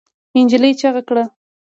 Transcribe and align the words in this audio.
نجلۍ 0.37 0.71
چیغه 0.79 1.01
کړه. 1.07 1.23